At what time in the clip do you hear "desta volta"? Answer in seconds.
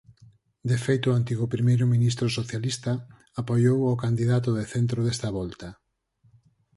5.03-5.69